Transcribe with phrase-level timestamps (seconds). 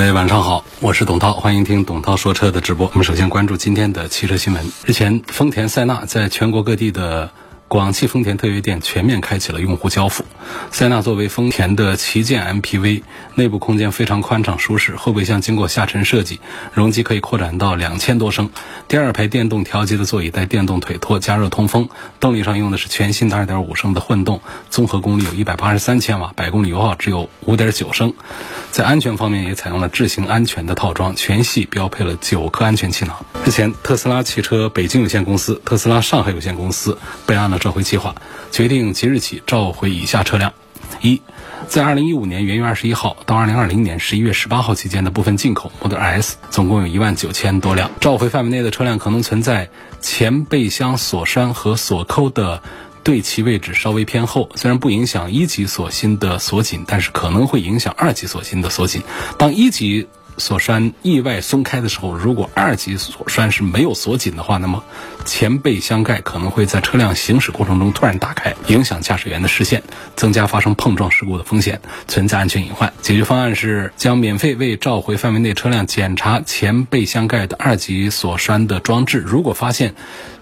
[0.00, 2.86] 位晚上好，我是董涛，欢迎听董涛说车的直播。
[2.94, 4.64] 我们首先关注今天的汽车新闻。
[4.86, 7.30] 日前，丰田塞纳在全国各地的
[7.70, 10.24] 广汽丰田特约店全面开启了用户交付。
[10.72, 13.04] 塞纳作为丰田的旗舰 MPV，
[13.36, 16.40] 内部空间非常宽敞舒适，后备箱经过下沉设计，
[16.74, 18.50] 容积可以扩展到两千多升。
[18.88, 21.88] 第二排电动调节的座椅带电动腿托加热通风。
[22.18, 28.12] 动力上用的是全新的2.5升的混动，综合功率有183千瓦，百公里油耗只有5.9升。
[28.72, 33.24] 在安全方面也采用了智行安全的套装，全系标配了九颗安全气囊。
[33.44, 38.16] 日前，特斯拉汽车北京有限公司、特斯拉上海有限公司备案了召回计划，
[38.50, 40.52] 决定即日起召回以下车辆：
[41.00, 41.22] 一，
[41.68, 47.92] 在2015年元月21号到2020年11月18号期间的部分进口 Model S，总共有一万九千多辆。
[48.00, 52.62] 召回范围内的车辆可能存在前备箱锁栓和锁扣的。
[53.02, 59.02] 对齐位置稍微偏后，虽然不影响一级锁芯的锁紧，但是可能会影响二级锁芯的锁紧。
[59.38, 60.06] 当一级
[60.38, 64.82] 锁栓意外松开的时候，如果二级锁栓是没有锁紧的话，那么
[65.24, 69.82] 前备箱盖可能会在车辆行驶过程中突然打开，影响驾驶员的视线，
[70.16, 72.92] 增加发生碰撞事故的风险，存在安全隐患。
[73.02, 79.94] 解决方案是将免费为召回范围内车辆检查前备箱盖的二级锁栓的装置，如果发现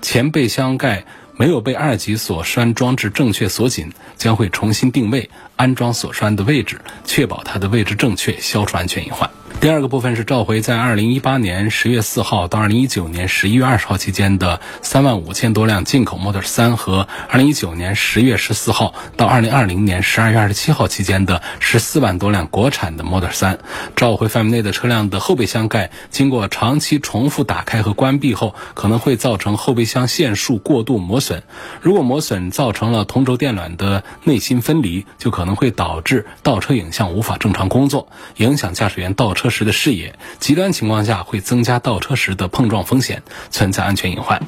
[0.02, 1.04] 前备箱盖。
[1.40, 9.30] 没有被二级锁栓装置正确锁紧，将会重新定位安装锁栓的位置，确保它的位置正确，消除安全隐患。
[9.60, 23.58] 第二个部分是召回在二零一八年十月四号到二零一九年十一月二十号期间的三万五千多辆进口 Model 三和二零一九年十月十四号到二零二零年十二月二十七号期间的十四万多辆国产的 Model 三。
[23.96, 31.42] 召回范围内的车辆的后备箱盖经过长期重复打开和关闭后，可能会造成后备箱线束过度磨损。
[31.80, 38.06] 如果磨损造成了同轴电缆的内芯分离，就可能会导致倒车影像无法正常工作，
[38.36, 39.47] 影响驾驶员倒车。
[39.50, 44.42] 时的视野，极端情况下会增加倒车时的碰撞风险，存在安全隐患。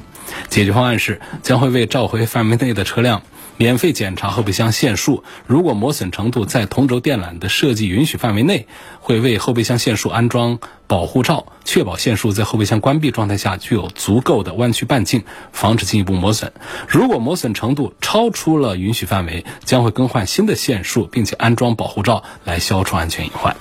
[0.48, 3.22] 解决方案是将会为召回范围内的车辆
[3.56, 8.66] 免费检查后备箱限速，如果磨损程度在同轴电缆的设计允许范围内，
[9.00, 16.52] 会为后备箱线束安装保护罩，确保线束在后备箱关闭状态下具有足够的弯曲半径，防止进一步磨损。
[16.86, 23.56] 如果磨损程度超出了允许范围，将会更换新的线束，并且安装保护罩来消除安全隐患。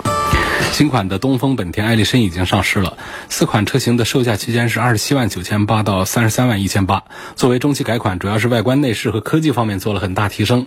[0.72, 2.96] 新款的东风本田艾力绅已经上市了，
[3.28, 7.02] 四款车型的售价区间是二十七万九千八到三十三万一千八。
[7.34, 10.66] 作为中期改款，主要是外观内饰和科技方面做了很大提升。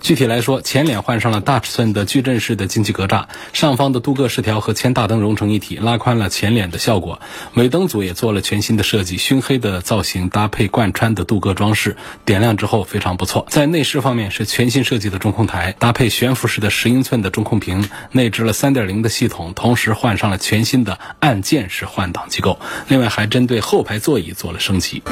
[0.00, 7.20] 具体来说，前脸换上了大尺寸的矩阵式的进气格栅，上方的镀镀铬饰条和前大灯融成一体，拉宽了前脸的效果。
[7.54, 13.46] 尾灯组也做了全新的设计，熏黑的造型搭配贯穿的镀铬装饰，点亮之后非常不错。
[13.48, 22.58] 在内饰方面是全新设计的中控台，搭配悬浮式的十英寸的中控屏，内置了三点零的系统，同时换上了全新的按键式换挡机构。
[22.88, 25.04] 另外还针对后排座椅做了升级。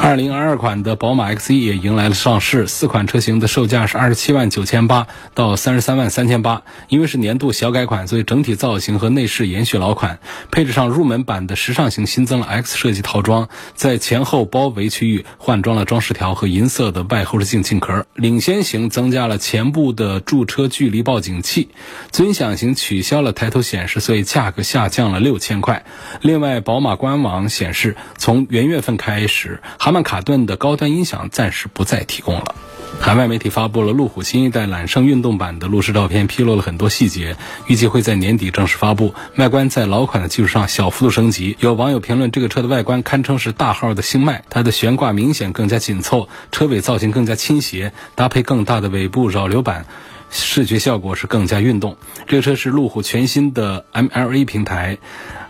[0.00, 6.62] 二零二二款的宝马 X1 也迎来了上市，四款车型的售价是二十七万九千八到三十三万三千八。
[6.88, 10.18] 因为是年度小改款，所以整体造型和内饰延续老款。
[10.50, 18.06] 配置上，入门版的时尚型新增了 X 设计套装，在前后包围区域换装了装饰条和银色的外后视镜镜壳。
[18.14, 21.68] 领先型增加了前部的驻车距离报警器，
[22.10, 25.84] 尊享型取消了抬头显示，所以价格下降了六千块。
[26.20, 32.54] 另外，宝马官网显示，从元月份开始，哈曼卡顿的高端音响暂时不再提供了。
[32.98, 39.14] 海外媒体发布了路虎新一代揽胜运动版的路试照片，披露了很多细节，预计会在年底正式发布。
[39.36, 41.56] 外观在老款的基础上小幅度升级。
[41.60, 49.86] 有网友评论，这个车的外观堪称是大号的星脉，它的悬挂明显更加紧凑，车尾造型更加倾斜，搭配更大的尾部扰流板。
[50.30, 51.96] 视觉效果是更加运动。
[52.26, 54.98] 这个车是路虎全新的 MLA 平台，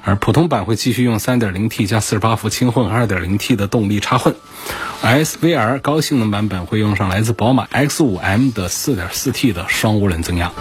[0.02, 4.34] 而普通版会继续用 3.0T 加48伏轻混 2.0T 的动力插混
[5.02, 10.52] ，SVR 高性能版本会用上来自宝马 X5M 的 4.4T 的双涡轮增压。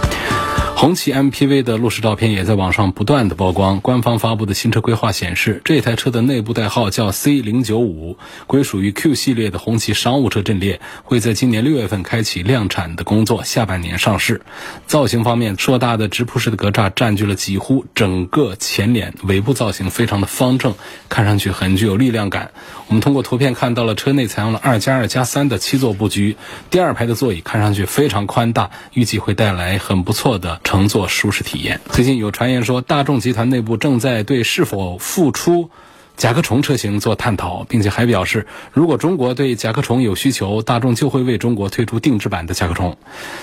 [0.80, 3.82] 红旗 MPV 的路试照片也在网上不断的曝光。
[3.82, 8.18] 官方发布的新车规划显示，这台车的内部代号叫 C 零九五，
[8.48, 14.40] 归属于 Q 系列的红旗商务车阵列，会在今年六月份开启量产的工作，下半年上市。
[14.88, 20.76] 造型方面，硕大的直瀑式的格栅占据了几乎整个前脸，尾部造型非常的方正，
[21.10, 22.52] 看上去很具有力量感。
[22.88, 26.38] 我们通过图片看到了车内采用了二加二加三的七座布局，
[26.70, 31.82] 第二排的座椅看上去非常宽大，预计会带来很不错的乘坐舒适体验。
[31.90, 35.72] 最近有传言说，大众集团内部正在对是否复出。
[36.16, 42.98] 甲壳虫车型做探讨，并且还表示，如果中国对甲壳虫有需求，大众就会为中国推出定制版的甲壳虫。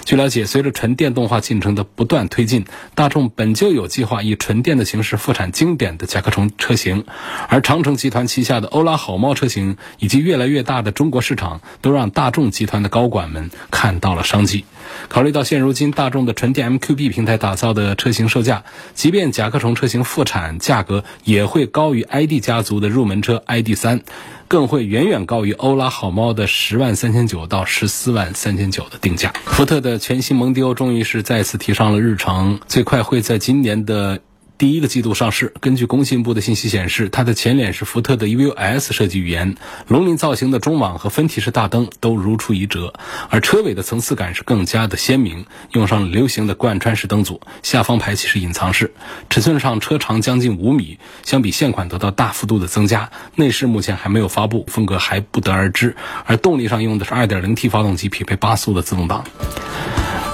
[0.05, 2.64] 据了解，随着纯电动化进程的不断推进，
[2.94, 7.06] 大众本就有计划以纯电的形式复产经典的甲壳虫车型，
[7.49, 14.64] 而长城集团旗下的欧拉好猫车型以及越来越大的中国市场，都让大众集团的高管们看到了商机。
[15.08, 24.02] 考虑到现如今大众的纯电 MQB 平台打造的车型售价，即便甲壳虫车型复产，价格也会高于 ID 家族的入门车 ID 三，
[24.48, 29.32] 更会远远高于欧拉好猫的十万三千九到十四万三千九的定价。
[29.44, 34.20] 福特的全新蒙迪欧终于是再次提上了日程，最快会在今年的。
[34.58, 35.52] 第一个季度上市。
[35.60, 39.56] 根据工信部的信息显示，它的前脸是福特的 EVS 设计语言，
[39.86, 42.94] 龙鳞造型的中网和分体式大灯都如出一辙，
[43.28, 48.94] 而车尾的层次感是更加的鲜明，用上了流行的贯穿式灯组，下方排气是隐藏式，
[49.28, 53.10] 尺寸上车长将近五米，相比现款得到大幅度的增加。
[53.34, 55.96] 内饰目前还没有发布，风格还不得而知。
[56.24, 59.24] 而动力上用的是 2.0T 发动机，匹配八速的自动挡。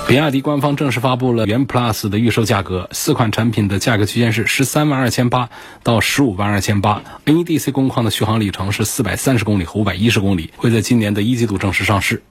[0.08, 5.48] 比亚迪官方正式发布了元 Plus 的预售价格，四款产品的价格区间是十三万二千八
[5.82, 7.02] 到十五万二千八。
[7.24, 12.22] NEDC 工况的续航里程是四百三十公里和五百一十公里，会在今年的一季度正式上市。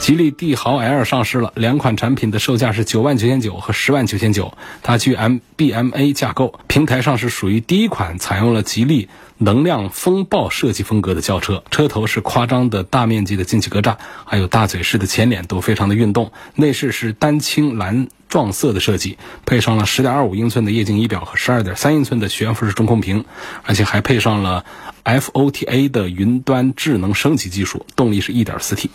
[0.00, 4.56] 吉利帝豪 L 上市了，两款产品的售价是九万九千九和十万九千九。
[4.82, 9.08] 它具 MBMA 架构，平台上是属于第一款采用了吉利
[9.38, 11.64] 能量风暴设计风格的轿车。
[11.70, 13.96] 车头是夸张的大面积的进气格栅，
[14.26, 16.32] 还有大嘴式的前脸都非常的运动。
[16.54, 19.16] 内饰是丹青蓝撞色的设计，
[19.46, 23.24] 配上了十点二五英寸的液晶仪表和十二点三英寸的悬浮式中控屏，
[23.62, 24.66] 而且还配上了
[25.04, 27.86] FOTA 的云端智能升级技术。
[27.96, 28.90] 动力是一点四 T。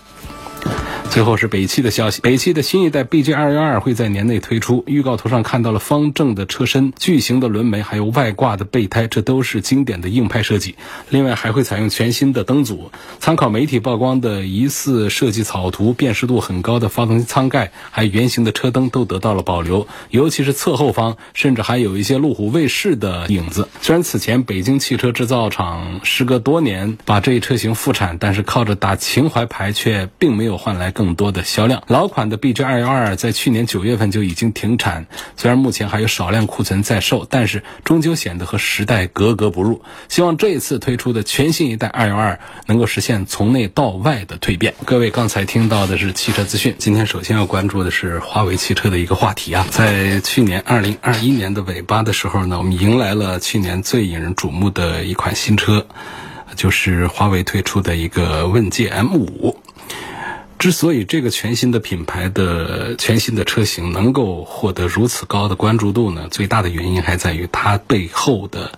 [1.10, 4.84] 最后是北汽的消息，北汽的新一代 BJ 二幺二会在年内推出。
[4.86, 10.76] 预告图上看到了方正的车身、巨型的轮眉，还有外挂的备胎，这都是经典的硬派设计。
[11.10, 12.92] 另外还会采用全新的灯组。
[13.20, 19.88] 参考媒体曝光的疑似设计草图，辨识度很高的发动机舱盖，还有圆形的车灯都得到了保留。
[20.12, 23.68] 尤其是侧后方，甚至还有一些路虎卫士的影子。
[23.82, 30.90] 虽然此前北京汽车制造厂时隔多年把这一车型复产，但是靠着打情怀牌，却并没有又换来。
[30.92, 35.06] 更多的销量，老款的 BJ 二幺二在去年九月份就已经停产，
[35.38, 39.82] 虽然目前还有少量库存在售，但是终究显得和时代格格不入。
[40.10, 44.74] 希望这一次推出的全新一代二幺二能够实现从内到外的蜕变。
[44.84, 55.86] 各位刚才听到的是汽车资讯，今天首先要关注的是华为汽车的一个话题啊，在去年二零二一年的尾巴的时候呢，我们迎来了去年最引人瞩目的一款新车，
[56.56, 59.56] 就是华为推出的一个问界 M 五。
[60.60, 68.78] 之所以这个全新的品牌的全新的车型能够获得如此高的关注度呢，最大的原因还在于它背后的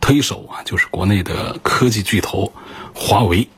[0.00, 2.52] 推手啊，就是国内的科技巨头
[2.94, 3.48] 华为。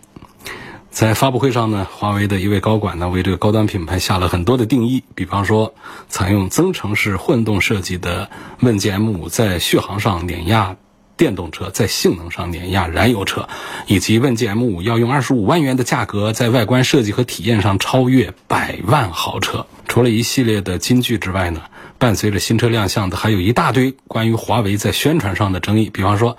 [0.88, 5.74] 在发布会上呢，华为的一位高管呢为这个高端品牌下了很多的定义，比方说
[6.08, 8.30] 采用增程式混动设计的
[8.61, 10.76] 问界 M5，在续航上碾压。
[11.20, 13.46] 电动车在性能上碾压燃油车，
[13.86, 19.66] 以及问界 M5 要用二十五万元的价格在外观设计和体验上超越百万豪车。
[19.86, 21.60] 除了一系列的金句之外呢，
[21.98, 26.38] 伴随着新车亮相的还有一大堆关于华为在宣传上的争议，比方说。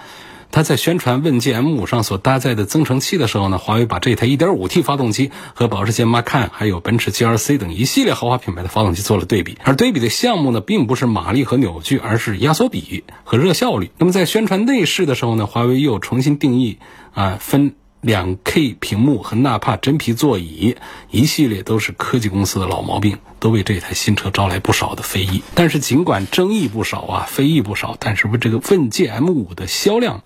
[0.51, 13.91] 他在宣传问界 M5 上所搭载的增程器的时候呢，华为把这台 1.5T 发动机和保时捷 Macan 还有奔驰 GLC 等一系列豪华品牌的发动机做了对比，而对比的项目呢，并不是马力和扭矩，而是压缩比和热效率。
[13.97, 16.79] 那么在宣传内饰的时候呢，华为又重新定义
[17.13, 17.75] 啊分。
[18.03, 20.75] 两 K 屏幕和纳帕真皮座椅，
[21.11, 25.43] 一系列都是科技公司的老毛病，都为这台新车招来不少的非议。
[25.53, 30.23] 但是尽管争议不少啊，非议不少，但是这个问界 M5 的销量，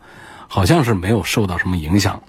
[0.48, 2.22] 好像是没有受到什么影响。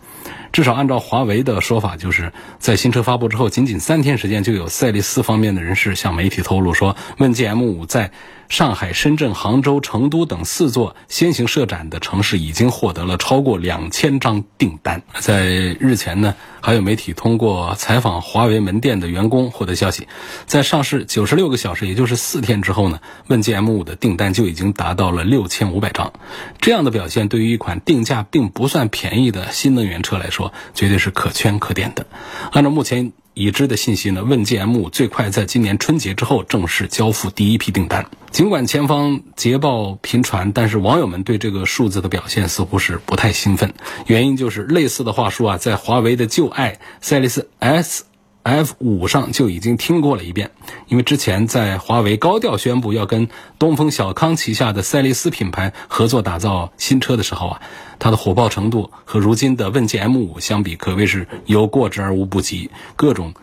[0.52, 8.10] 至少按照华为的说法，就是在新车发布之后，仅仅三天时间，就有赛力斯方面的人士向媒体透露说，问界 M5 在
[8.48, 15.02] 上海、深圳、杭州、成都等四座先行设展的城市已经获得了超过两千张订单。
[15.18, 20.06] 在日前呢，还有媒体通过采访华为门店的员工获得消息，
[20.46, 26.12] 在上市九十六个小时，也就是四天之后呢，问界 M5 的订单就已经达到了六千五百张。
[26.60, 32.06] 这样的表现对于一款定价并不算便宜的新能源车来说，绝对是可圈可点的。
[32.52, 33.12] 按照目前。
[33.38, 34.24] 已知的信息呢？
[34.24, 38.06] 问界 M 五最快在今年春节之后正式交付第一批订单。
[38.30, 43.74] 尽管前方捷报频传，但是网友们对这个数字的表现似乎是不太兴奋。
[44.06, 48.04] 原因就是类似的话术啊，在华为的旧爱赛力斯 S。
[48.46, 50.52] F 五上就已经听过了一遍，
[50.86, 57.60] 因为之前在华为高调宣布要跟东风小康旗下的赛力斯品牌合作打造新车的时候啊，
[57.98, 62.70] 它的火爆程度和如今的问界 M 五相比，可谓是有过之而无不及。
[62.94, 63.34] 各种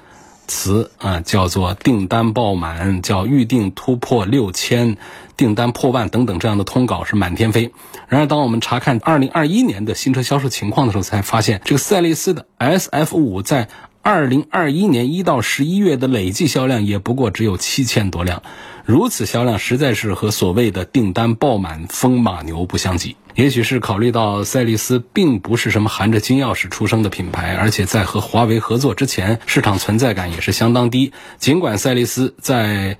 [0.47, 4.95] 词啊，叫做订单爆满，叫预定突破六千，
[5.35, 7.73] 订单破万等等这样的通稿是满天飞。
[8.07, 13.67] 然而，当我们查看二零二一年的新车销售情况的时候，才发现这个赛力斯的 S F 五在
[14.05, 18.43] 二零二一年一到十一月的累计销量也不过只有七千多辆，
[18.83, 23.15] 如此销量实在是和所谓的订单爆满、风马牛不相及。
[23.33, 31.13] 也许是考虑到赛力斯并不是什么含着金钥匙出生的品牌，而且在和华为合作之前，市场存在感也是相当低。
[31.37, 32.97] 尽管赛力斯在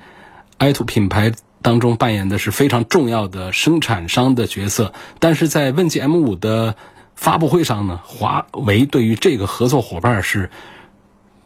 [0.57, 6.77] i two 品牌当中扮演的是非常重要的生产商的角色，但是在问界 M5 的
[7.13, 10.49] 发布会上呢，华为对于这个合作伙伴是。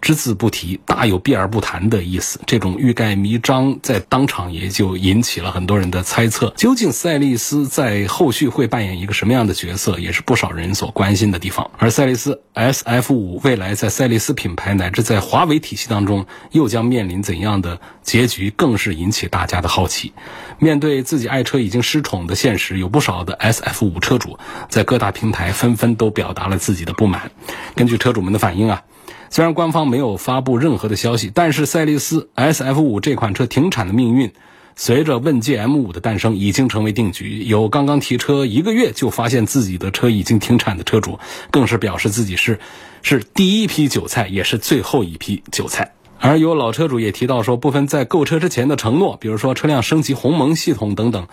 [0.02, 2.40] 只字不提，大有避而不谈的意思。
[2.46, 6.54] 这种欲盖弥彰，在当场也就引起了很多人的猜测。
[6.56, 11.70] 究竟赛力斯在后续会扮演一个什么样的角色，也是不少人所关心的地方。
[11.78, 20.14] 而赛力斯 S F 五未来在赛力斯品牌乃至在华为体系当中，又将面临怎样的结局，更是引起大家的好奇。
[20.60, 24.38] 面对自己爱车已经失宠的现实，有不少的 S F 五车主
[24.70, 27.30] 在各大平台纷纷都表达了自己的不满。
[27.76, 28.82] 根据车主们的反应啊。
[29.30, 34.32] 虽然官方没有发布任何的消息，但是赛力斯 S F 五这款车停产的命运，
[34.76, 37.44] 随着问界 M 五的诞生已经成为定局。
[37.44, 41.20] 有刚刚提车一个月就发现自己的车已经停产的车主，
[41.52, 42.60] 更是表示自己是
[43.02, 45.94] 是第一批韭菜，也是最后一批韭菜。
[46.20, 51.28] 而有老车主也提到说，部分在购车之前的承诺，比如说车辆升级鸿蒙系统等等。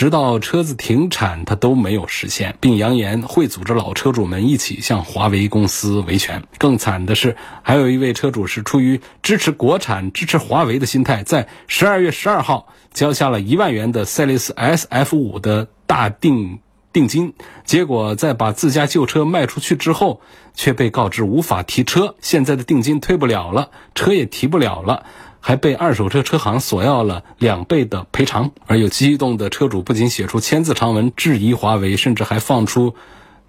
[0.00, 6.42] 直到车子停产，他都没有实现，并扬言会组织老车主们一起向华为公司维权。
[6.56, 16.60] 更惨的是，还有一位车主是出于支持国产、支持华为的心态，在十二月十二号交下了一万元的赛力斯 S F 五的大定
[16.94, 17.34] 定金，
[17.66, 20.22] 结果在把自家旧车卖出去之后，
[20.54, 25.04] 却被告知无法提车，现在的定金退不了了，车也提不了了。
[25.40, 32.94] 还被二手车车行索要了两倍的赔偿，而有激动的车主不仅写出千字长文质疑华为，甚至还放出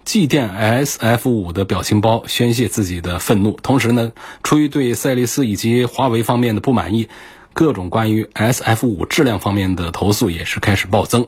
[0.04, 3.58] 祭奠 S F 五的表情包，宣泄自己的愤怒。
[3.62, 7.08] 同时呢，出于对赛力斯以及华为方面的不满意，
[7.52, 11.26] 各种关于 S F 五质量方面的投诉也是开始暴增。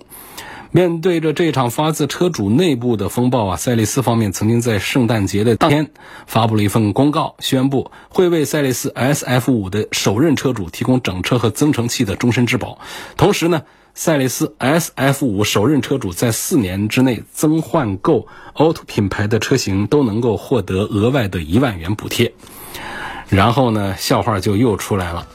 [0.76, 5.93] 面对着这场发自车主内部的风暴啊，赛力斯方面曾经在圣诞节的当天
[6.26, 12.81] 发布了一份公告，宣布会为赛力斯 S F 五的首任车主提供整车和增程器的终身质保。
[13.16, 13.62] 同时呢，
[13.95, 18.26] 赛力斯 S F 五首任车主在四年之内增换购
[18.57, 22.33] Auto 品牌的车型都能够获得额外的一万元补贴。
[23.28, 25.28] 然后呢，笑话就又出来了。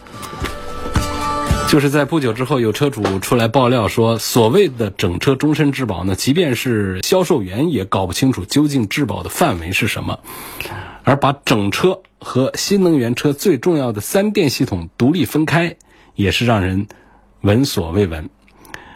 [1.70, 10.20] 就是在不久之后，有车主出来爆料说，所谓的整车终身质保呢，即便是销售员也搞不清楚究竟质保的范围是什么，
[11.04, 15.76] 而把整车和新能源车最重要的三电系统独立分开，
[16.16, 16.88] 也是让人
[17.42, 18.32] 闻所未闻。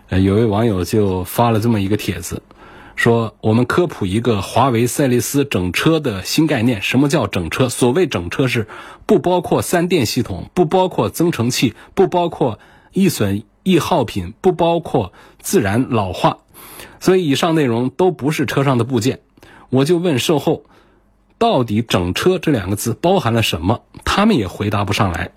[0.09, 2.41] 呃，有位网友就发了这么一个帖子。
[2.95, 6.81] 说我们科普一个华为赛力斯整车的新概念。
[6.81, 7.69] 什么叫整车？
[7.69, 8.67] 所谓整车是
[9.05, 12.59] 不包括三电系统，不包括增程器，不包括
[12.91, 16.37] 易损易耗品，不包括自然老化。
[16.99, 19.19] 所以以上内容都不是车上的部件。
[19.69, 20.63] 我就问售后，
[21.37, 23.81] 到底整车这两个字包含了什么？
[24.05, 25.31] 他们也回答不上来。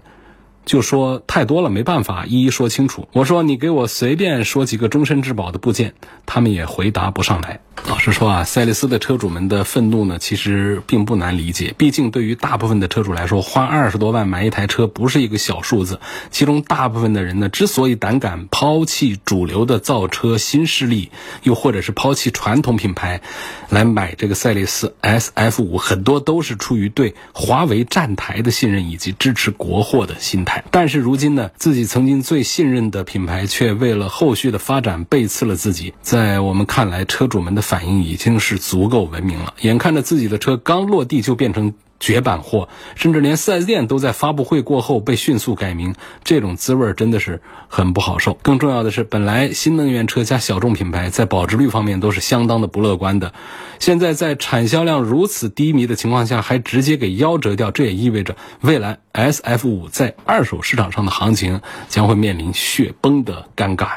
[0.66, 3.08] 就说太多了，没办法一一说清楚。
[3.12, 5.94] 我说你给我随便说几个终身质保的部件，
[6.26, 7.61] 他们也回答不上来。
[7.87, 11.73] 老实说啊，赛力斯的车主们的愤怒呢，其实并不难理解。
[11.78, 16.00] 毕竟对于大部分的车主来说，花二十多万买一台车不是一个小数字。
[16.30, 21.11] 其中大部分的人呢，之所以胆敢抛弃主流的造车新势力，
[21.44, 23.20] 又或者是抛弃传统品牌，
[23.68, 30.55] 来买这个赛力斯 S F 五，很多都是出于对华为站台的信任以及支持国货的心态。
[30.70, 35.94] 但是如今呢，自己曾经最信任的品牌却为了后续的发展背刺了自己。
[36.02, 39.54] 在我们看来，车主们的反应已经是足够文明了。
[39.60, 41.75] 眼看着自己的车刚落地就变成。
[41.98, 48.34] 绝版货，甚至连 4S 店都在发布会过后被迅速改名，这种滋味真的是很不好受。
[48.42, 53.32] 更重要的是，本来新能源车加小众品牌在保值率方面都是相当的不乐观的，
[53.78, 63.88] 现在在产销量如此低迷的情况下，还直接给夭折掉，这也意味着未来 SF 五在二手市场上的行情将会面临雪崩的尴尬。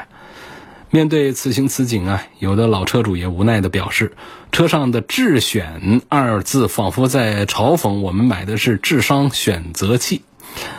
[0.92, 4.16] 面对此情此景啊，有的老车主也无奈地表示，
[4.50, 10.22] 车上的“智选”二字仿佛在嘲讽我们买的是智商选择器。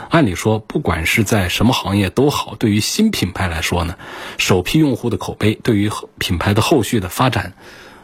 [0.10, 3.96] 按理说，不管是在什么行业都好，对于新品牌来说呢，
[4.38, 7.53] 首批用户的口碑对于品牌的后续的发展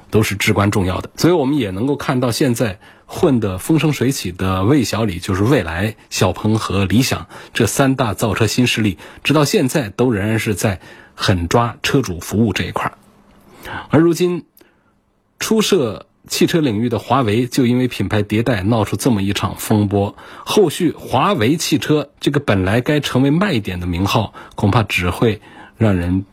[0.10, 1.10] 都是至关重要的。
[1.18, 10.80] 所以我们也能够看到，现在混得风生水起的魏小李，就是蔚来、小鹏和理想这三大造车新势力，直到现在都仍然是在。
[11.20, 12.94] 狠抓车主服务这一块
[13.90, 14.46] 而如今
[15.40, 25.42] 初涉汽车领域的华为，就因为品牌迭代闹出这么一场风波，后续华为汽车这个本来该成为卖点的名号，恐怕只会
[25.78, 26.26] 让人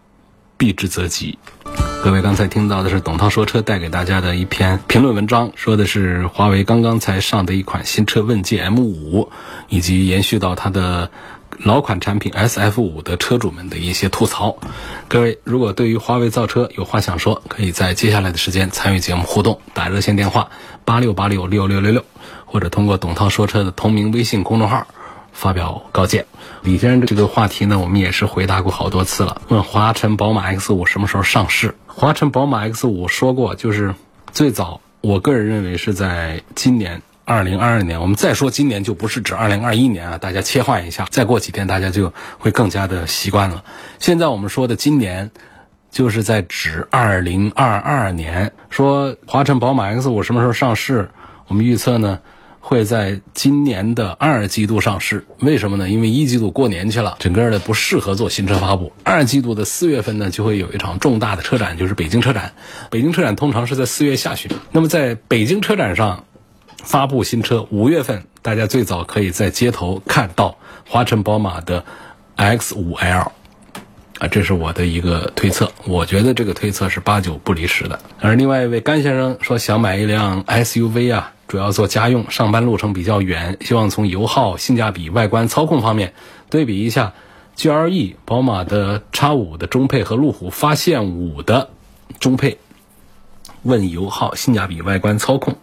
[0.57, 1.39] 避之则吉。
[2.03, 9.31] 各位刚才听到的是董涛说车带给大家的一篇评论文章，说的是华为刚刚才上的一款新车问界 M 五，
[9.69, 11.11] 以及延续到它的。
[11.59, 14.57] 老款产品 S F 五的车主们的一些吐槽，
[15.09, 20.51] 各位如果对于华为造车有话想说，可以在接下来的时间参与节目互动，打热线电话
[20.85, 22.05] 八六八六六六六六，
[22.45, 24.87] 或者通过董涛说车的同名微信公众号
[25.33, 26.27] 发表高见。
[26.63, 29.41] 李先生的这个话题呢，我们也是回答过好多次了。
[29.49, 31.75] 问华晨宝马 X 五什么时候上市？
[31.87, 33.95] 华晨宝马 X 五说过，就是
[34.33, 37.03] 最早，我个人认为是在今年。
[37.27, 43.65] 二零二二年，我们再说今年就不是指二零二一年啊，大家切换一下，再过几天大家就会更加的习惯了。
[43.99, 45.31] 现在我们说的今年，
[45.91, 48.53] 就是在指二零二二年。
[48.69, 51.09] 说华晨宝马 X 五什么时候上市？
[51.49, 52.21] 我们预测呢，
[52.61, 55.25] 会在今年的二季度上市。
[55.41, 55.89] 为什么呢？
[55.89, 58.93] 因为一季度过年去了，整个的不适合做新车发布。
[59.03, 62.53] 二季度的四月份呢，就会有一场重大的车展，就是北京车展。
[62.91, 64.51] 北京车展通常是在四月下旬。
[64.73, 66.25] 那么在北京车展上。
[66.85, 71.85] 发布新车，五月份大家最早可以在街头看到华晨宝马的
[72.37, 73.31] X5L，
[74.19, 77.99] 啊，这是我的一个推测，我觉得这个推测是八九不离十的。
[78.21, 86.15] 而另外一位甘先生说想买一辆 SUV 啊，主要做家用，上班路程比较远，希望从油耗、性价比、外观、操控方面
[86.51, 87.15] 对比一下
[87.57, 91.71] GLE、宝马的 X5 的中配和路虎发现五的
[92.21, 92.59] 中配，
[93.63, 95.57] 问油耗、性价比、外观、操控。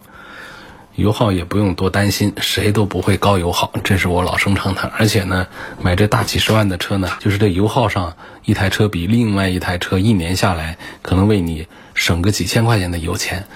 [0.94, 4.90] 油耗也不用多担心，谁都不会高油耗，这是我老生常谈。
[4.90, 5.46] 而且呢，
[5.80, 13.46] 买这大几十万的车呢，就是这油耗上，一台车比另外一台车一年下来可能为你省个几千块钱的油钱，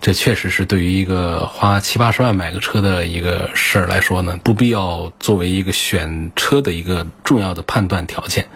[0.00, 8.48] 这确实是对于一个花七八十万买个车的一个事儿来说呢，不必要作为一个选车的一个重要的判断条件。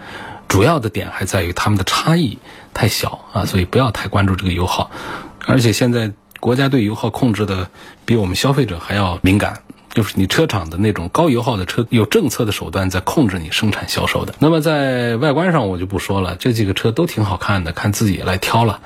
[0.49, 2.39] 主要的点还在于它们的差异
[2.75, 4.91] 太小啊，所以不要太关注这个油耗。
[5.47, 6.11] 而且现在。
[6.45, 7.71] 国家对油耗控制的
[8.05, 9.63] 比我们消费者还要敏感，
[9.95, 14.35] 就是你车厂的那种高油耗的车，有政策的手段在控制你生产销售的。
[14.41, 18.81] 那么在外观上我就不说了，这几个车都挺好看的，看自己来挑了。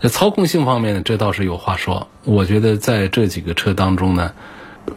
[0.00, 2.08] 在操控性方面呢，这倒是有话说。
[2.24, 4.32] 我觉得在这几个车当中呢，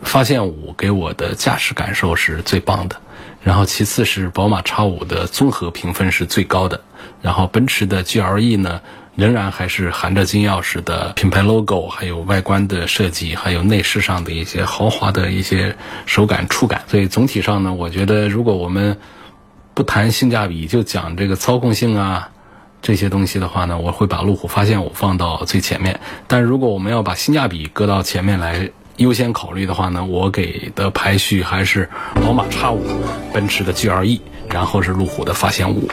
[0.01, 2.95] 发现五给我的驾驶感受是最棒的，
[3.43, 6.79] 然后其次是宝马 X 五的综合评分是最高的，
[7.21, 8.79] 然后奔驰的 GLE 呢。
[9.17, 15.75] 仍然还是含着金钥匙的品牌 logo，还有外观的设计，还有内饰上的一些豪华的一些
[16.05, 16.83] 手感触感。
[16.87, 18.99] 所以总体上呢，我觉得如果我们
[19.73, 22.29] 不谈性价比，就讲这个操控性啊
[22.83, 25.99] 这些东西的话呢，我会把路虎发现五放到最前面。
[26.27, 31.89] 但如果我们要把性价比搁到前面来优先考虑的话呢，我给的排序还是
[32.23, 32.85] 宝马 X 五、
[33.33, 35.89] 奔驰的 GLE，然后是路虎的发现五。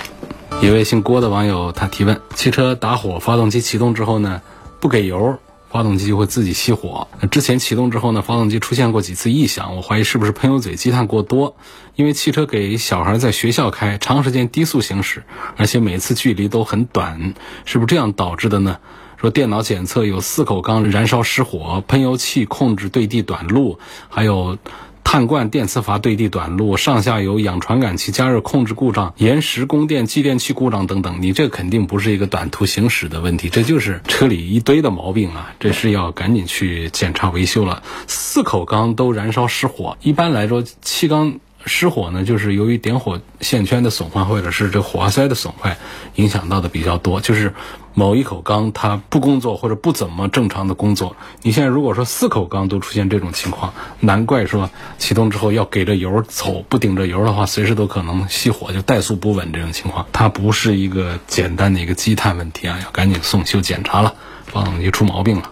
[0.62, 4.40] 一位姓郭的网友他提问：汽车打火，发动机启动之后呢，
[4.80, 5.38] 不给油，
[5.68, 7.06] 发动机就会自己熄火。
[7.30, 11.54] 之前启动之后呢，发动机出现过几次异响，我怀疑是不是喷油嘴积碳过多？
[11.96, 15.22] 因为汽车给小孩在学校开，长时间低速行驶，
[15.56, 17.34] 而且每次距离都很短，
[17.66, 18.78] 是不是这样导致的呢？
[19.18, 24.56] 说电脑检测有四口缸燃烧失火，喷油器控制对地短路，还有。
[25.04, 35.54] 碳罐电磁阀对地短路，上下游氧传感器加热控制故障，延时供电继电器故障等等，你这肯定不是一个短途行驶的问题，这就是车里一堆的毛病啊！
[35.60, 37.84] 这是要赶紧去检查维修了。
[38.08, 45.78] 四口缸都燃烧失火，一般来说气缸失火呢，就是由于点火线圈的损坏，或者是这火花塞的损坏，
[46.16, 47.20] 影响到的比较多。
[47.20, 47.54] 就是
[47.94, 51.16] 某一口缸它不工作或者不怎么正常的工作。
[51.42, 60.06] 你现在如果说四口缸都出现这种情况，难怪说启动之后要给着油走，不顶着油的话，随时都可能熄火，就怠速不稳这种情况。
[60.12, 64.14] 它不是一个简单的一个积碳问题啊，要赶紧送修检查了，
[64.46, 65.50] 发动机出毛病了。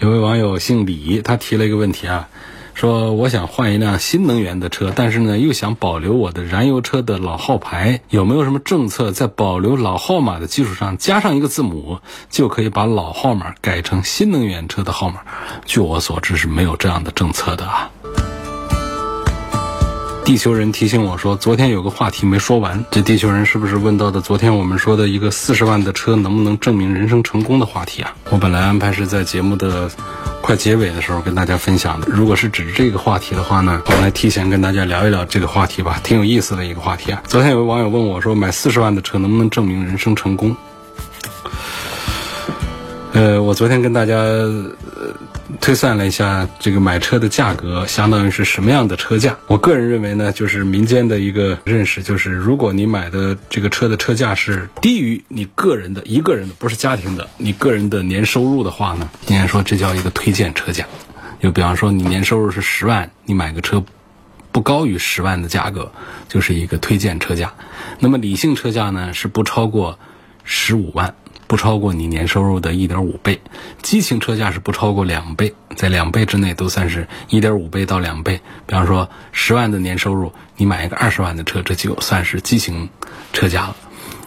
[0.00, 2.28] 有位网友姓李，他提了一个问题啊。
[2.74, 15.20] 说我想换一辆新能源的车，但是呢又想保留我的燃油车的老号牌，有没有什么政策在保留老号码的基础上加上一个字母，就可以把老号码改成新能源车的号码？
[15.64, 17.90] 据我所知是没有这样的政策的啊。
[20.24, 22.82] 地球人提醒我说，昨天有个话题没说完。
[22.90, 28.16] 这地球人是不是问到的昨天我们说的一个四十万的车能不能证明人生成功的话题啊？
[28.30, 29.90] 我本来安排是在节目的
[30.40, 32.06] 快结尾的时候跟大家分享的。
[32.10, 37.22] 如果是指这个话题的话呢，我们来提前跟大家聊一聊这个话题吧，挺有意思的一个话题啊。
[37.28, 40.56] 昨天有位网友问我说，买四十万的车能不能证明人生成功？
[43.14, 44.14] 呃，我昨天跟大家。
[44.16, 44.70] 呃
[45.60, 49.36] 推算了一下这个买车的价格，相当于是什么样的车价？
[49.46, 60.84] 我个人认为呢，就是民间的一个认识，就是如果你买的这个车的车价是低于你个人的一个人的，不是家庭的，你个人的年收入的话呢，应该说这叫一个推荐车价。
[61.40, 63.84] 就比方说你年收入是十万，你买个车
[64.50, 65.92] 不高于十万的价格，
[66.26, 67.52] 就是一个推荐车价。
[68.00, 69.98] 那么理性车价呢，是不超过
[70.42, 71.14] 十五万。
[71.54, 73.40] 不超过你年收入的一点五倍，
[73.80, 78.40] 激情车价是不超过两倍，在两倍之内都算是一点五倍到两倍。
[78.66, 82.88] 比方说十万的年收入，你买一个二十万的车，这就算是激情
[83.32, 83.76] 车价了。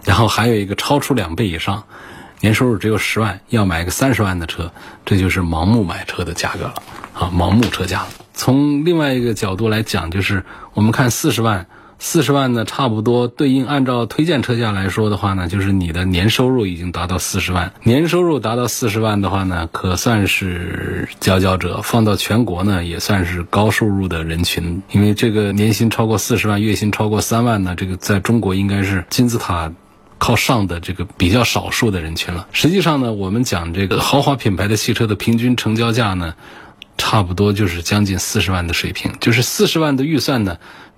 [0.06, 1.84] 然后还有一个超出两倍以上，
[2.40, 4.72] 年收入只有十万，要买一个三十万的车，
[5.06, 6.76] 这就是盲目买车的价格了
[7.14, 8.06] 啊，盲目车价。
[8.34, 11.68] 从另外一个角度来讲，就是我们看四十万。
[12.00, 17.74] 四十万呢，差不多对应按照推荐车价来说的话呢，就是你的年收入已经达到四十万。
[17.84, 21.82] 年收入达到四十万的话呢，可算是佼佼者。
[21.82, 24.82] 放到全国呢，也算是高收入的人群。
[24.92, 29.72] 因为这个年薪超过四十万，月薪超过三万呢，这个在中国应该是金字塔
[30.20, 32.48] 靠上的这个比较少数的人群了。
[32.52, 36.36] 实际上呢，我们讲这个豪华品牌的汽车的平均成交价呢，
[36.98, 40.58] 差不多就是将近四十万的水平，就是四十万的预算呢。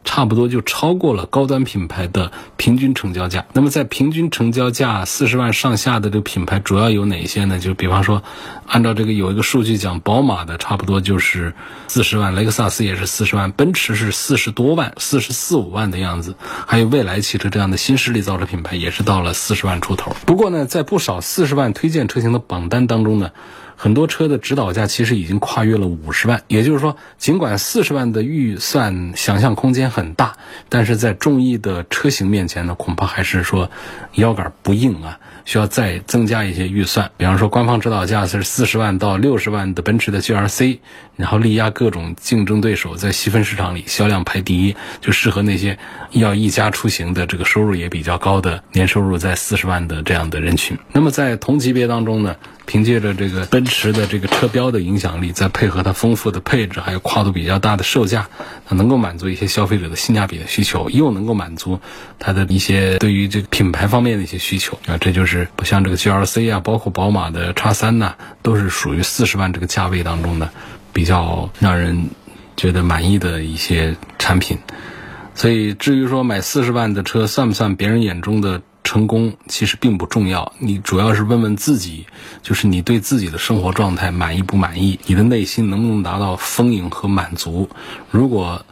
[0.10, 3.45] 差不多就超过了高端品牌的平均成交价。
[3.54, 7.60] 那么在平均成交价四十万上下的这个品牌主要有哪些呢？
[7.60, 8.24] 就比方说，
[8.65, 11.54] 按照这个有一个数据讲，宝马的差不多就是
[11.88, 16.34] 四十万，雷克萨斯也是四十万，奔驰是四十多万，四十四五万的样子。
[16.65, 20.15] 还有蔚来汽车这样的新势力造车品牌也是到了四十万出头。
[20.26, 23.30] 不过呢，在不少四十万推荐车型的榜单当中呢。
[23.82, 30.36] 很多车的指导价其实已经跨越了五十万，也就是说，尽管四十万的预算想象空间很大，
[30.68, 33.72] 但是在众意的车型面前呢，恐怕还是说
[34.15, 35.18] 腰杆不硬啊。
[35.46, 40.80] 需要再增加一些预算，比方说官方指导价是四十万到六十万的奔驰的 GRC
[41.19, 45.77] 然后力压各种竞争对手，在细分市场里销量排第一，就适合那些
[46.12, 50.77] 要一家出行的，这个收入也比较高的，年收入在四十万的这样的人群。
[50.93, 58.29] 那么在同级别当中呢，凭借着这个奔驰的这个车标的影响力，再配合它丰富的配置，还有跨度比较大的售价，
[58.65, 61.79] 它能够满足一些消费者的性价比的需求，又能够满足
[62.17, 65.47] 它的一些对于这个品牌方面的一些需求啊，这就是。
[65.55, 70.49] 不像这个 G L C 啊，包括宝马的叉三呐，都是属于四十万这个价位当中的
[70.93, 72.10] 比较让人
[72.58, 74.58] 觉得满意的一些产品。
[75.36, 80.52] 所以，至于说买四十万的车算不算别人眼中的成功，其实并不重要。
[80.60, 82.06] 你主要是问问自己，
[82.43, 84.99] 就是你对自己的生活状态满意不满意？
[85.06, 87.69] 你的内心能不能达到丰盈和满足？
[88.12, 88.65] 如果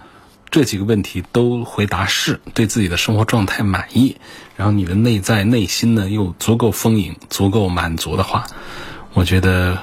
[0.49, 4.17] 这几个问题都回答是，对自己的生活状态满意，
[4.55, 8.45] 然后你的内在内心呢又足够丰盈、足够满足的话，
[9.13, 9.77] 我觉得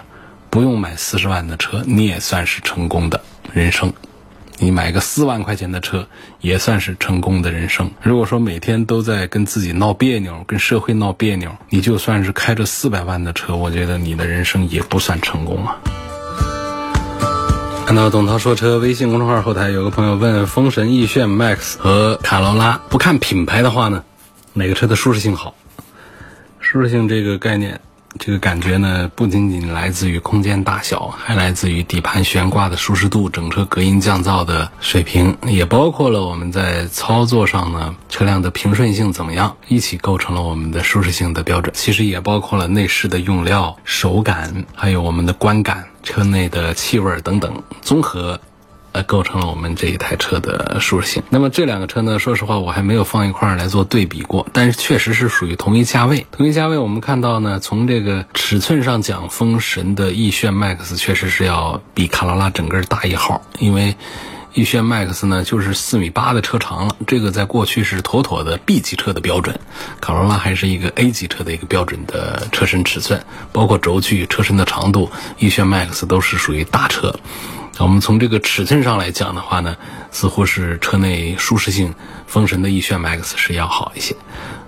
[0.54, 3.20] 不用买四十万的车，你也算是成功的
[3.52, 3.92] 人生。
[4.56, 6.06] 你买个四万块钱的车，
[6.40, 7.90] 也算是成功的人生。
[8.00, 15.76] 如果说每天都在跟自己闹别扭、跟社会闹别扭，你就算是开着四百万的车，我觉得你的人生也不算成功啊。
[17.84, 24.04] 看到董涛说车微信公众号后台有个朋友问：风神逸炫 MAX 和卡罗拉，不看品牌的话呢，
[24.52, 25.56] 哪个车的舒适性好？
[26.60, 27.80] 舒适性这个概念。
[28.18, 41.74] 这个感觉呢，不仅仅来自于空间大小，还来自于底盘悬挂的舒适度、整车隔音降噪的水平，也包括了我们在操作上呢，车辆的平顺性怎么样，一起构成了我们的舒适性的标准。
[41.76, 48.40] 其实也包括了内饰的用料、手感，还有我们的观感、车内的气味等等，综合
[48.94, 51.22] 呃，构成了我们这一台车的舒适性。
[51.28, 56.26] 那么这两个车呢，说实话我还没有放一块儿来做对比过，但是确实是属于同一价位。
[56.30, 63.96] 同一价位，我们看到呢，从这个尺寸上讲，风神的奕炫 MAX 确实是要比卡罗拉整个大一号，因为。
[64.54, 69.58] 奕炫 MAX 呢，就是四米八的车长了，这个在过去是妥妥的 B 级车的标准，
[70.00, 77.16] 卡罗拉还是一个 A 级车的一个标准的车身尺寸，包括轴距、车身的长度，奕炫 MAX 都是属于大车。
[77.78, 79.76] 我们从这个尺寸上来讲的话呢，
[80.10, 81.94] 似乎是车内舒适性，
[82.26, 84.14] 风神的奕炫 MAX 是要好一些。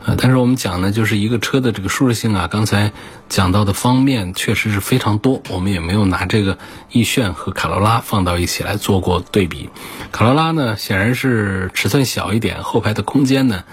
[0.05, 2.93] 呃，但是我们讲呢，就是一个车的这个舒适性啊，刚才
[3.29, 6.59] 讲到的方面确实是非常多，我们也没有拿这个
[6.93, 9.71] 奕炫和卡罗拉放到一起来做过对比。
[10.13, 13.65] 卡罗拉呢，显然是尺寸小一点，后排的空间呢。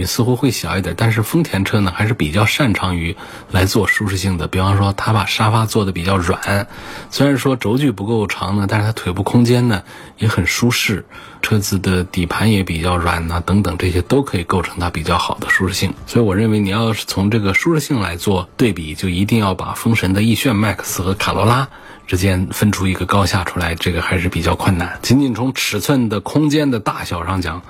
[0.00, 3.14] 你似乎会小一点，但是丰田车呢还是比较擅长于
[3.50, 4.48] 来做舒适性的。
[4.48, 6.68] 比方说，它把沙发做的比较软，
[7.10, 9.82] 虽然说轴距不够长呢，但是它腿部空间呢
[10.16, 11.04] 也很舒适，
[11.42, 15.92] 车子的底盘也比较软呐，等等这些都可以构成它比较好的舒适性。
[16.06, 21.68] 所以我认为，你要是从这个舒适性来做对比，就一定要把风神的奕炫 MAX 和卡罗拉
[22.06, 24.98] 之间分出一个高下出来，这个还是比较困难。
[25.02, 27.60] 仅仅从尺寸的空间的大小上讲。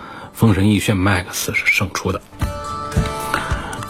[0.40, 2.22] 风神奕炫 MAX 是胜出的。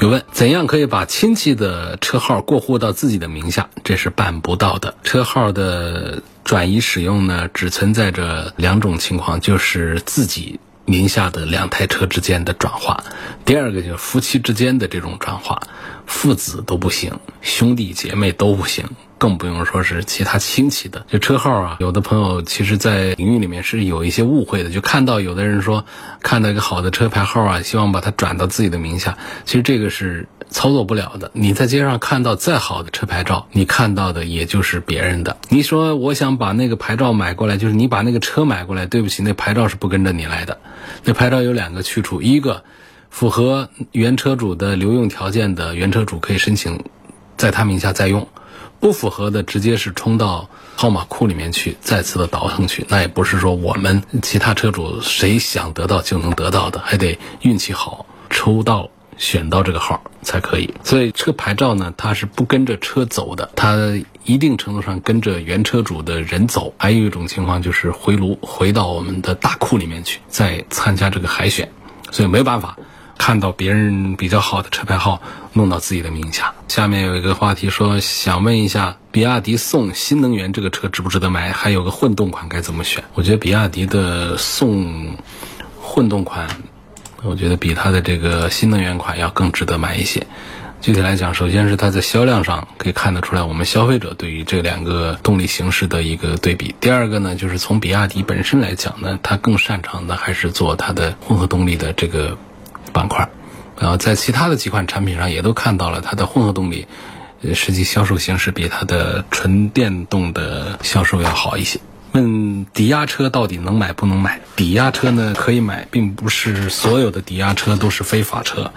[0.01, 3.69] 有问怎样可以把亲戚的车号过户到自己的名下？
[3.85, 4.93] 这是办不到的。
[5.05, 13.01] 车号的转移使用呢，只存在着两种情况，就是自己名下的两台车之间的转化，
[13.45, 15.57] 第二个就是夫妻之间的这种转化，
[16.05, 18.85] 父子都不行，兄弟姐妹都不行。
[19.21, 25.85] 更不用说是其他亲戚的，就车号啊，有的朋友其实，在领域里面是有一些误会的，就看到有的人说
[26.23, 31.31] 看到一个好的车牌号啊，希望把它转到自己的名下，其实这个是操作不了的。
[31.35, 35.37] 你在街上看到再好的车牌照，你看到的也就是别人的。
[35.51, 40.59] 你说我想把那个牌照买过来，就是你把那个车买过来，对不起，那牌照是不跟着你来的。
[41.05, 42.65] 那牌照有两个去处，一个
[43.11, 46.83] 符合原车主的留用条件的原车主可以申请
[47.37, 48.27] 在他名下再用。
[48.81, 52.85] 不符合的，直接是冲到号码库里面去，再次的倒腾去。
[52.89, 58.89] 那也不是说我们其他车主谁想得到就能得到的，还得运气好，抽到
[59.19, 60.73] 选到这个号才可以。
[60.83, 63.77] 所以车牌照呢，它是不跟着车走的，它
[64.25, 66.73] 一定程度上跟着原车主的人走。
[66.79, 71.71] 还有一种情况就是回炉，回到我们的大库里面去，再参加这个海选。
[72.11, 72.79] 所以没有办法。
[73.21, 75.21] 看到别人比较好的车牌号
[75.53, 76.55] 弄到自己的名下。
[76.69, 81.53] 下面有一个话题说，想问一下，比亚迪宋新能源这个车值不值得买？
[81.53, 83.05] 还有个混动款该怎么选？
[83.13, 85.19] 我觉得比亚迪的宋
[85.83, 86.49] 混动款，
[87.23, 90.27] 我觉得比它的这个新能源款要更值得买一些。
[90.81, 96.75] 具体来讲，首先是它在销量上可以看得出来，我们消费者对于这两个动力形式的一个对比。
[96.81, 102.39] 第二个呢，就是从比亚迪本身来讲呢，它更擅长的还是做它的混合动力的这个。
[102.93, 103.29] 板块，
[103.79, 106.87] 然后在其他的几款产品上也都看到了它的混合动力，
[107.43, 111.81] 呃，实际销售形式比它的纯电动的销售要好一些。
[112.13, 114.41] 问抵押车到底能买不能买？
[114.57, 118.73] 抵押车呢可以买，并不是所有的抵押车都是非法车。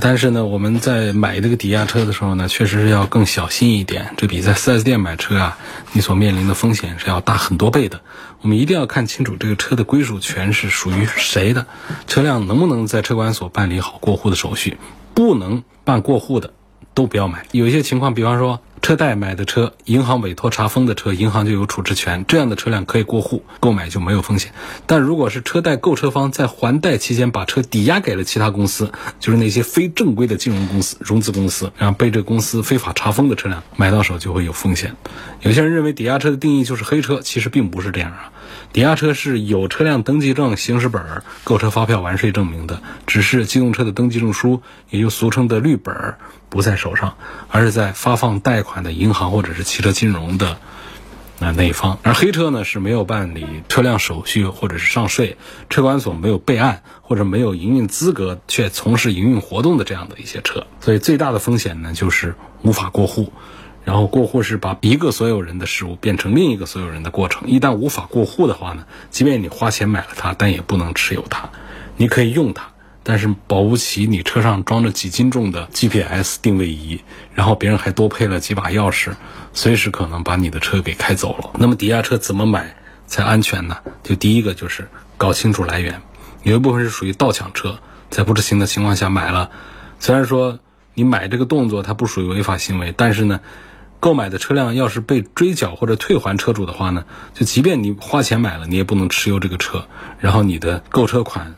[0.00, 4.14] 但是呢，我们在买这个抵押车的时候呢，确实是要更小心一点。
[4.16, 5.58] 这比在 4S 店买车啊，
[5.92, 8.00] 你所面临的风险是要大很多倍的。
[8.40, 11.66] 我们一定要看清楚这个车的归属权是属于谁的，
[12.06, 14.78] 车辆能不能在车管所办理好过户的手续，
[15.14, 16.52] 不能办过户的
[16.94, 17.46] 都不要买。
[17.52, 18.60] 有一些情况，比方说。
[18.86, 22.24] 车贷买的车，银行委托查封的车，银行就有处置权。
[22.28, 24.52] 这样的车辆可以过户购买，就没有风险。
[24.86, 34.94] 但如果是车贷购车方在还贷期间把车抵押给了其他公司，就是那些非正规的金融公司、融资公司，然后被这公司非法查封的车辆买到手就会有风险。
[35.40, 38.30] 有些人认为抵押车的定义就是黑车，其实并不是这样啊。
[38.76, 44.60] 抵押车是有车辆登记证、行驶本、购车发票、完税证明的，只是机动车的登记证书，
[44.90, 46.16] 也就俗称的绿本。
[46.50, 47.16] 不在手上，
[47.48, 50.58] 而是在发放贷款的银行或者是汽车金融的
[51.38, 51.98] 那那一方。
[52.02, 55.38] 而黑车呢是没有办理车辆手续或者是上税，
[55.70, 60.66] 车管所没有备案或者没有营运资格却从事营运活动的这样的一些车。
[60.82, 63.32] 所以最大的风险呢就是无法过户，
[63.86, 67.48] 然后过户是把一个所有人的事物变成另一个所有人的过程。
[67.48, 71.48] 一旦无法过户的话呢，即便你花钱买了它，但也不能持有它，
[71.96, 72.64] 你可以用它。
[73.04, 77.00] 但是保不齐你车上装着几斤重的 GPS 定位仪，
[77.32, 79.12] 然后别人还多配了几把钥匙，
[79.52, 81.50] 随时可能把你的车给开走了。
[81.56, 82.74] 那么抵押车怎么买
[83.06, 83.76] 才安全呢？
[84.02, 86.02] 就第一个就是搞清楚来源，
[86.42, 87.78] 有一部分是属于盗抢车，
[88.10, 89.52] 在不知情的情况下买了，
[90.00, 90.58] 虽然说
[90.94, 93.38] 你买这个动作它不属于违法行为，但是呢。
[94.06, 99.88] 购买的车辆要是被追缴或者退还车主的话呢，就即便你花钱买了，你也不能持有这个车，
[100.20, 101.56] 然后你的购车款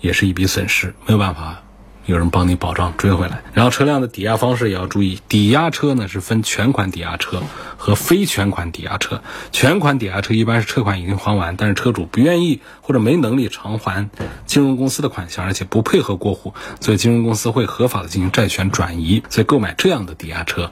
[0.00, 1.62] 也是一笔损失，没有办法。
[2.06, 7.42] 有人帮你保障追回来，然后车辆的抵押方式也要注意，抵押车呢是分全款抵押车
[7.76, 9.22] 和非全款抵押车。
[9.52, 14.08] 全款抵押车一般是车款已经还完，但是车主不愿意或者没能力偿还
[14.44, 19.22] 金融公司的款项，而且不配合过户，所以金融公司会合法的进行债权转移。
[19.28, 20.70] 所以购买这样的抵押车，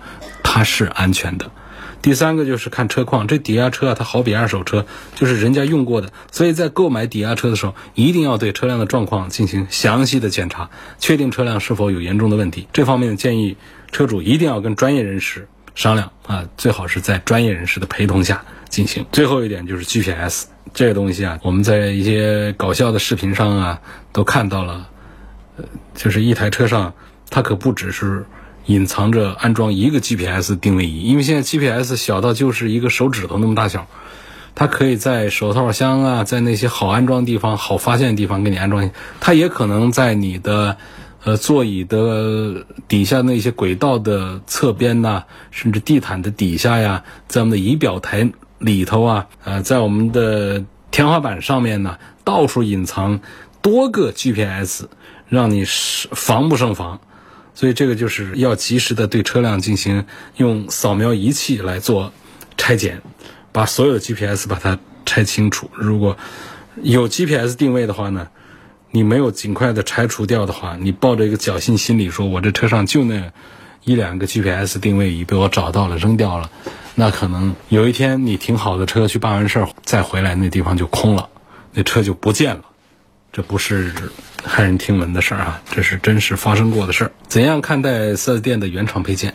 [0.55, 1.51] 它是安全的。
[2.01, 4.87] 第三个就是看车况，这抵押车啊，它好比二手车，
[5.17, 12.69] 就是人家用过的，所以在购买抵押车的时候，一定要对车辆的状况进行详细的检查，确定车辆是否有严重的问题。
[12.73, 13.57] 这方面建议
[13.91, 19.05] 车主一定要跟专业人士商量啊，最好是在专业人士的陪同下进行。
[19.11, 23.81] 最后一点就是 GPS 这个东西啊，我们在一些搞笑的视频上啊
[24.13, 24.87] 都看到了，
[25.57, 25.65] 呃，
[25.97, 26.95] 就是一台车上
[27.29, 28.25] 它可不只是。
[28.67, 33.87] 隐藏着安装一个 GPS 定位仪，因为现在 GPS 小到就是一个手指头那么大小，
[34.55, 38.91] 它可以在手套箱啊，在那些好安装地方、好发现的地方给你安装。
[39.21, 40.77] 它也可能在你的
[41.25, 53.21] 呃座椅的底下那些轨道的侧边呐，甚至地毯的底下呀，在我们的仪表台里头啊，呃，在我们的天花板上面呢，到处隐藏
[53.61, 54.85] 多个 GPS，
[55.29, 57.01] 让你防不胜防。
[57.55, 62.13] 所以这个就是要及时的对车辆进行用扫描仪器来做
[62.57, 63.01] 拆检，
[63.53, 65.71] 把所有 GPS 把它拆清楚。
[65.73, 66.17] 如果
[66.83, 68.29] 有 GPS 定位的话呢，
[68.91, 73.33] 你没有尽快的拆除掉的话，你抱着一个侥幸心理说，我这车上就那
[73.85, 76.51] 一两个 GPS 定位仪被我找到了扔掉了，
[76.97, 81.29] 那可能有一天你停好的车去办完事儿再回来，那地方就空了，
[81.73, 82.63] 那车就不见了。
[83.35, 83.93] 这不是
[84.47, 87.11] 骇人听闻的事儿啊，这是真实发生过的事儿。
[87.27, 89.35] 怎样看待四 S 店的原厂配件？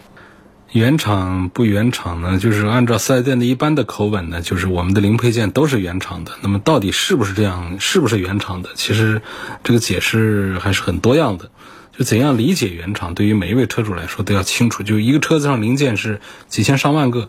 [0.71, 2.39] 原厂不原厂呢？
[2.39, 6.31] 就是按照四 S 店的一般的口吻呢，就是我们的零配件都是原厂的。
[6.39, 7.75] 那么到底是不是这样？
[7.81, 8.69] 是不是原厂的？
[8.75, 9.21] 其实
[9.65, 11.51] 这个解释还是很多样的。
[11.97, 14.81] 就怎样理解原厂，对于每一位车主来说都要清楚。
[14.81, 17.27] 就一个车子上零件是几千上万个，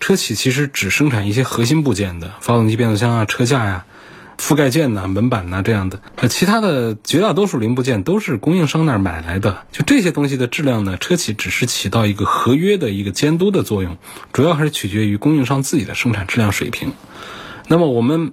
[0.00, 3.84] 车企其实只生产一些核心部件的，发动机、变速箱啊、车架呀。
[4.38, 9.66] 覆盖件呐、门板呐这样的，呃，其他的绝大多数零部件都是供应商那儿买来的。
[9.72, 13.98] 就这些东西的质量呢，车企只是起到一个合约的一个监督的作用，
[14.32, 16.92] 主要还是取决于供应商自己的生产质量水平。
[17.66, 18.32] 那么我们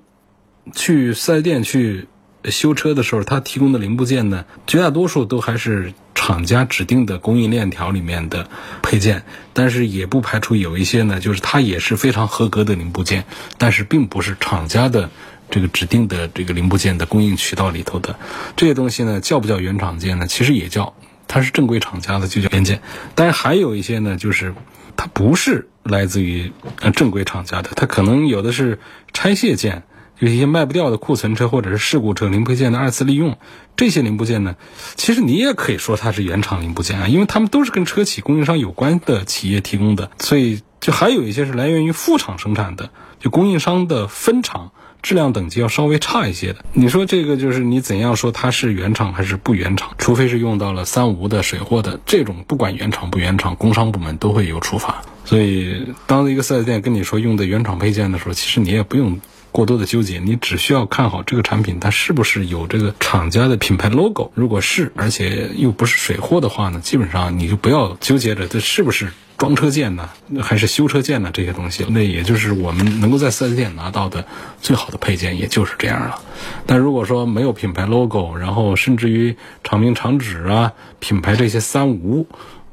[0.73, 2.07] 去四 S 店去
[2.45, 8.47] 修车的时候，他提供的零部件呢，绝大多数都还是厂家指定的供应链条里面的
[8.83, 13.25] 配件，但是也不排除有一些呢，就是它也是非常合格的零部件，
[13.57, 15.09] 但是并不是厂家的。
[15.49, 18.15] 这个指定的这个零部件的供应渠道里头的
[18.55, 20.27] 这些东西呢，叫不叫原厂件呢？
[20.27, 20.93] 其实也叫，
[21.27, 22.81] 它是正规厂家的就叫原件。
[23.13, 24.53] 但是还有一些呢，就是
[24.97, 28.79] 它不是来自于呃正规厂家的，它可能有的是
[29.13, 29.83] 拆卸件，
[30.19, 33.37] 有一些卖不掉的库存车或者是事故车零配件的二次利用。
[33.77, 34.55] 这些零部件呢，
[34.95, 44.71] 其实你也可以说它是原厂零部件啊，因为它们都是跟车企供应商有关的企业提供的，所以就还有一些是来源于副厂生产的，就供应商的分厂。
[45.05, 49.91] 质量等级要稍微差一些的，你说这个就是你怎样说它是原厂还是不原厂？
[49.99, 55.03] 除非是用到了三无的水货的这种，不管原厂不原厂，工商部门都会有处罚。
[55.23, 59.21] 所以，当一个四 S 店跟你说用的原厂配件的时候，其实你也不用。
[59.55, 64.29] 过多的纠结，你只需要看好这个产品它是不是有这个厂家的品牌 logo。
[64.35, 70.09] 如果是，而且又不是水货的话呢，基本上你就不要纠结着这是不是装车件呢，
[70.41, 71.85] 还是修车件呢这些东西。
[71.87, 74.25] 那也就是我们能够在四 S 店拿到的
[74.61, 76.19] 最好的配件，也就是这样了。
[76.65, 82.27] 但如果说没有品牌 logo，然后甚至于厂名厂址啊、品牌这些三无。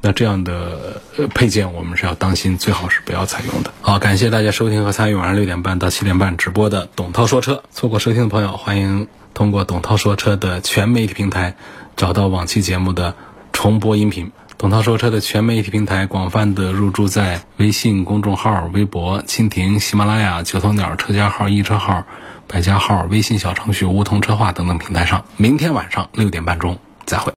[0.05, 1.01] 那这样的
[1.33, 3.73] 配件，我们是要当心，最好是不要采用的。
[3.81, 7.63] 好，感谢大家收听和参与晚上六点半到七点半直播的董涛说车。
[7.71, 11.55] 错过收听的朋友，欢迎通过董涛说车的全媒体平台
[11.97, 13.15] 找到往期节目的
[13.53, 14.33] 重播音频。
[14.59, 22.05] 董涛说车的全媒体平台广泛的入驻在微信公众号、微博、蜻蜓、喜马拉雅、九头鸟车家号、易车号、
[22.49, 25.25] 百家号、微信小程序梧桐车话等等平台上。
[25.37, 27.31] 明天晚上六点半钟再会。